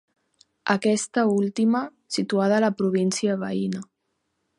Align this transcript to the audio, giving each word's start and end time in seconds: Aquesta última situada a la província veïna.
Aquesta 0.73 1.25
última 1.33 1.81
situada 2.15 2.57
a 2.61 2.65
la 2.65 2.73
província 2.81 3.37
veïna. 3.45 3.83